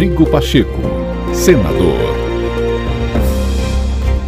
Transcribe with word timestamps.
Rodrigo 0.00 0.24
Pacheco, 0.30 0.80
senador. 1.34 1.98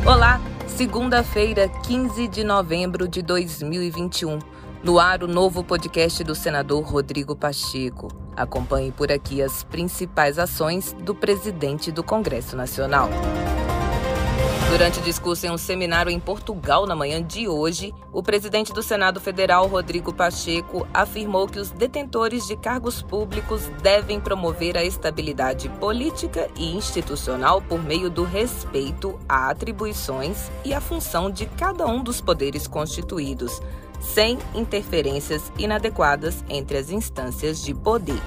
Olá, 0.05 0.39
segunda-feira, 0.67 1.67
15 1.67 2.29
de 2.29 2.45
novembro 2.45 3.09
de 3.09 3.23
2021. 3.23 4.39
No 4.85 4.99
ar, 4.99 5.23
o 5.23 5.27
novo 5.27 5.65
podcast 5.65 6.23
do 6.25 6.35
senador 6.35 6.85
Rodrigo 6.85 7.35
Pacheco. 7.35 8.09
Acompanhe 8.37 8.93
por 8.93 9.11
aqui 9.11 9.41
as 9.41 9.65
principais 9.65 10.39
ações 10.39 10.95
do 11.03 11.15
presidente 11.15 11.91
do 11.91 12.05
Congresso 12.05 12.55
Nacional. 12.55 13.09
Durante 14.73 15.03
discurso 15.03 15.47
em 15.47 15.51
um 15.51 15.59
seminário 15.59 16.11
em 16.11 16.19
Portugal 16.19 16.87
na 16.87 16.97
manhã 16.97 17.23
de 17.23 17.47
hoje, 17.47 17.93
o 18.11 18.23
presidente 18.23 18.73
do 18.73 18.83
Senado 18.83 19.21
Federal, 19.21 19.67
Rodrigo 19.67 20.15
Pacheco, 20.15 20.89
afirmou 20.95 21.47
que 21.47 21.59
os 21.59 21.71
detentores 21.71 22.47
de 22.47 22.57
cargos 22.57 23.03
públicos 23.03 23.71
devem 23.83 24.19
promover 24.19 24.79
a 24.79 24.83
estabilidade 24.83 25.69
política 25.69 26.49
e 26.57 26.75
institucional 26.75 27.61
por 27.61 27.83
meio 27.83 28.09
do 28.09 28.25
respeito 28.25 29.21
a 29.29 29.51
atribuições 29.51 30.51
e 30.65 30.73
à 30.73 30.81
função 30.81 31.31
de 31.31 31.45
cada 31.45 31.87
um 31.87 32.03
dos 32.03 32.23
poderes 32.23 32.67
constituídos, 32.67 33.61
sem 34.01 34.39
interferências 34.55 35.53
inadequadas 35.59 36.43
entre 36.49 36.79
as 36.79 36.91
instâncias 36.91 37.63
de 37.63 37.75
poder. 37.75 38.23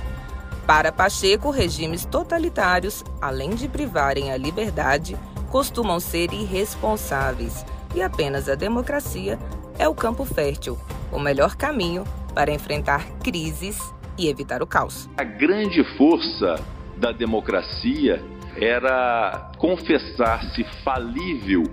Para 0.67 0.91
Pacheco, 0.91 1.49
regimes 1.49 2.05
totalitários, 2.05 3.03
além 3.19 3.55
de 3.55 3.67
privarem 3.67 4.31
a 4.31 4.37
liberdade, 4.37 5.17
costumam 5.51 5.99
ser 5.99 6.33
irresponsáveis 6.33 7.65
e 7.95 8.01
apenas 8.01 8.49
a 8.49 8.55
democracia 8.55 9.39
é 9.77 9.87
o 9.87 9.95
campo 9.95 10.25
fértil, 10.25 10.77
o 11.11 11.19
melhor 11.19 11.55
caminho 11.55 12.03
para 12.33 12.51
enfrentar 12.51 13.05
crises 13.23 13.77
e 14.17 14.27
evitar 14.27 14.61
o 14.61 14.67
caos. 14.67 15.09
A 15.17 15.23
grande 15.23 15.83
força 15.97 16.55
da 16.97 17.11
democracia 17.11 18.21
era 18.57 19.51
confessar-se 19.57 20.63
falível 20.83 21.63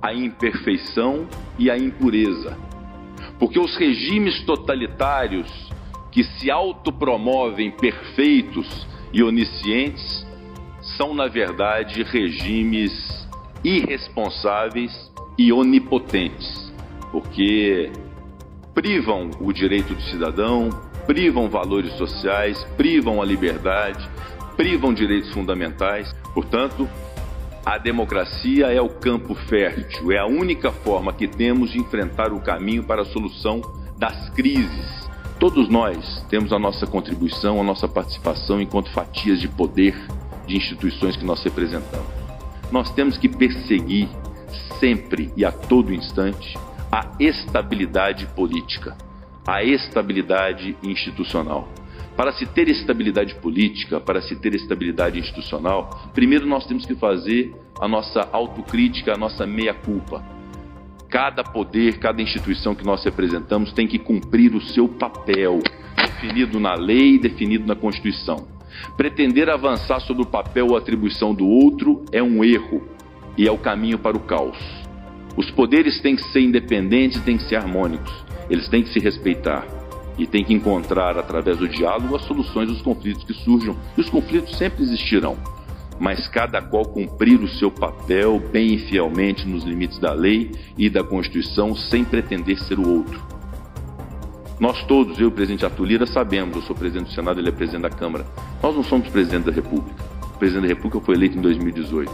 à 0.00 0.12
imperfeição 0.12 1.26
e 1.58 1.70
à 1.70 1.76
impureza. 1.76 2.56
Porque 3.38 3.58
os 3.58 3.76
regimes 3.76 4.44
totalitários 4.44 5.70
que 6.10 6.24
se 6.24 6.50
autopromovem 6.50 7.70
perfeitos 7.70 8.86
e 9.12 9.22
oniscientes 9.22 10.26
são, 10.96 11.14
na 11.14 11.28
verdade, 11.28 12.02
regimes 12.02 12.92
irresponsáveis 13.64 15.12
e 15.38 15.52
onipotentes, 15.52 16.72
porque 17.10 17.90
privam 18.74 19.30
o 19.40 19.52
direito 19.52 19.94
do 19.94 20.02
cidadão, 20.02 20.70
privam 21.06 21.48
valores 21.48 21.92
sociais, 21.94 22.64
privam 22.76 23.20
a 23.20 23.24
liberdade, 23.24 24.08
privam 24.56 24.92
direitos 24.92 25.30
fundamentais. 25.32 26.14
Portanto, 26.34 26.88
a 27.64 27.78
democracia 27.78 28.66
é 28.66 28.80
o 28.80 28.88
campo 28.88 29.34
fértil, 29.34 30.10
é 30.10 30.18
a 30.18 30.26
única 30.26 30.72
forma 30.72 31.12
que 31.12 31.28
temos 31.28 31.70
de 31.70 31.78
enfrentar 31.78 32.32
o 32.32 32.40
caminho 32.40 32.82
para 32.82 33.02
a 33.02 33.06
solução 33.06 33.60
das 33.96 34.30
crises. 34.30 35.02
Todos 35.38 35.68
nós 35.68 36.24
temos 36.28 36.52
a 36.52 36.58
nossa 36.58 36.86
contribuição, 36.86 37.60
a 37.60 37.64
nossa 37.64 37.88
participação 37.88 38.60
enquanto 38.60 38.90
fatias 38.90 39.40
de 39.40 39.48
poder 39.48 39.94
de 40.52 40.58
instituições 40.58 41.16
que 41.16 41.24
nós 41.24 41.42
representamos. 41.42 42.06
Nós 42.70 42.92
temos 42.92 43.16
que 43.16 43.28
perseguir 43.28 44.08
sempre 44.78 45.32
e 45.36 45.44
a 45.44 45.52
todo 45.52 45.92
instante 45.92 46.58
a 46.90 47.10
estabilidade 47.18 48.26
política, 48.34 48.96
a 49.46 49.64
estabilidade 49.64 50.76
institucional. 50.82 51.68
Para 52.14 52.32
se 52.32 52.44
ter 52.44 52.68
estabilidade 52.68 53.34
política, 53.36 53.98
para 53.98 54.20
se 54.20 54.36
ter 54.36 54.54
estabilidade 54.54 55.18
institucional, 55.18 56.10
primeiro 56.12 56.46
nós 56.46 56.66
temos 56.66 56.84
que 56.84 56.94
fazer 56.94 57.54
a 57.80 57.88
nossa 57.88 58.28
autocrítica, 58.30 59.14
a 59.14 59.16
nossa 59.16 59.46
meia-culpa. 59.46 60.22
Cada 61.08 61.42
poder, 61.42 61.98
cada 61.98 62.20
instituição 62.20 62.74
que 62.74 62.84
nós 62.84 63.02
representamos 63.02 63.72
tem 63.72 63.86
que 63.86 63.98
cumprir 63.98 64.54
o 64.54 64.60
seu 64.60 64.86
papel, 64.86 65.60
definido 65.96 66.60
na 66.60 66.74
lei, 66.74 67.18
definido 67.18 67.66
na 67.66 67.74
Constituição. 67.74 68.51
Pretender 68.96 69.48
avançar 69.48 70.00
sobre 70.00 70.22
o 70.22 70.26
papel 70.26 70.68
ou 70.68 70.76
atribuição 70.76 71.34
do 71.34 71.46
outro 71.46 72.04
é 72.12 72.22
um 72.22 72.44
erro 72.44 72.82
e 73.36 73.46
é 73.46 73.52
o 73.52 73.58
caminho 73.58 73.98
para 73.98 74.16
o 74.16 74.20
caos. 74.20 74.58
Os 75.36 75.50
poderes 75.50 76.00
têm 76.00 76.16
que 76.16 76.24
ser 76.24 76.40
independentes, 76.40 77.22
têm 77.22 77.38
que 77.38 77.44
ser 77.44 77.56
harmônicos, 77.56 78.12
eles 78.50 78.68
têm 78.68 78.82
que 78.82 78.90
se 78.90 78.98
respeitar 78.98 79.66
e 80.18 80.26
têm 80.26 80.44
que 80.44 80.52
encontrar, 80.52 81.16
através 81.16 81.56
do 81.56 81.68
diálogo, 81.68 82.14
as 82.14 82.22
soluções 82.22 82.68
dos 82.68 82.82
conflitos 82.82 83.24
que 83.24 83.32
surjam. 83.32 83.76
E 83.96 84.00
os 84.00 84.10
conflitos 84.10 84.56
sempre 84.58 84.82
existirão, 84.82 85.36
mas 85.98 86.28
cada 86.28 86.60
qual 86.60 86.84
cumprir 86.84 87.40
o 87.40 87.48
seu 87.48 87.70
papel 87.70 88.38
bem 88.52 88.74
e 88.74 88.78
fielmente 88.78 89.46
nos 89.48 89.64
limites 89.64 89.98
da 89.98 90.12
lei 90.12 90.50
e 90.76 90.90
da 90.90 91.02
Constituição, 91.02 91.74
sem 91.74 92.04
pretender 92.04 92.58
ser 92.58 92.78
o 92.78 92.96
outro. 92.96 93.31
Nós 94.62 94.80
todos, 94.84 95.18
eu 95.18 95.24
e 95.24 95.26
o 95.26 95.32
presidente 95.32 95.64
Arthur 95.64 95.84
Lira, 95.84 96.06
sabemos, 96.06 96.54
eu 96.54 96.62
sou 96.62 96.76
presidente 96.76 97.08
do 97.08 97.14
Senado, 97.14 97.40
ele 97.40 97.48
é 97.48 97.50
presidente 97.50 97.82
da 97.82 97.90
Câmara. 97.90 98.24
Nós 98.62 98.72
não 98.76 98.84
somos 98.84 99.08
presidente 99.08 99.46
da 99.46 99.50
República. 99.50 100.00
O 100.22 100.38
presidente 100.38 100.62
da 100.62 100.68
República 100.68 101.04
foi 101.04 101.16
eleito 101.16 101.36
em 101.36 101.40
2018. 101.40 102.12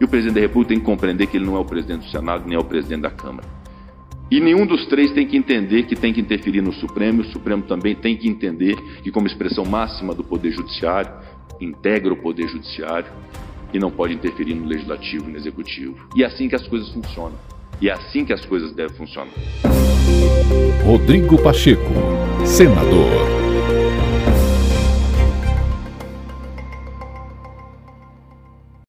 E 0.00 0.02
o 0.02 0.08
presidente 0.08 0.36
da 0.36 0.40
República 0.40 0.70
tem 0.70 0.78
que 0.78 0.86
compreender 0.86 1.26
que 1.26 1.36
ele 1.36 1.44
não 1.44 1.54
é 1.54 1.58
o 1.58 1.66
presidente 1.66 2.06
do 2.06 2.10
Senado, 2.10 2.44
nem 2.46 2.56
é 2.56 2.58
o 2.58 2.64
presidente 2.64 3.02
da 3.02 3.10
Câmara. 3.10 3.46
E 4.30 4.40
nenhum 4.40 4.64
dos 4.64 4.86
três 4.86 5.12
tem 5.12 5.26
que 5.26 5.36
entender 5.36 5.82
que 5.82 5.94
tem 5.94 6.14
que 6.14 6.20
interferir 6.22 6.62
no 6.62 6.72
Supremo, 6.72 7.22
e 7.22 7.26
o 7.26 7.30
Supremo 7.30 7.62
também 7.64 7.94
tem 7.94 8.16
que 8.16 8.26
entender 8.26 8.74
que, 9.02 9.10
como 9.10 9.26
expressão 9.26 9.66
máxima 9.66 10.14
do 10.14 10.24
Poder 10.24 10.50
Judiciário, 10.50 11.12
integra 11.60 12.10
o 12.10 12.16
Poder 12.16 12.48
Judiciário 12.48 13.12
e 13.70 13.78
não 13.78 13.90
pode 13.90 14.14
interferir 14.14 14.54
no 14.54 14.64
Legislativo 14.64 15.28
e 15.28 15.32
no 15.32 15.36
Executivo. 15.36 15.94
E 16.16 16.22
é 16.22 16.26
assim 16.26 16.48
que 16.48 16.54
as 16.54 16.66
coisas 16.66 16.88
funcionam. 16.88 17.36
E 17.82 17.88
é 17.88 17.92
assim 17.92 18.24
que 18.24 18.32
as 18.32 18.44
coisas 18.44 18.72
devem 18.72 18.96
funcionar. 18.96 19.32
Rodrigo 20.84 21.36
Pacheco, 21.42 21.82
senador. 22.46 23.41